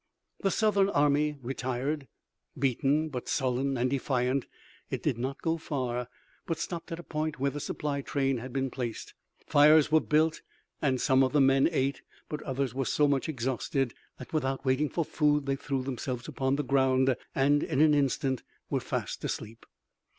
[0.39, 2.07] The Southern army retired,
[2.57, 4.47] beaten, but sullen and defiant.
[4.89, 6.07] It did not go far,
[6.47, 9.13] but stopped at a point where the supply train had been placed.
[9.45, 10.41] Fires were built
[10.81, 14.89] and some of the men ate, but others were so much exhausted that without waiting
[14.89, 18.41] for food they threw themselves upon the ground, and in an instant
[18.71, 19.67] were fast asleep.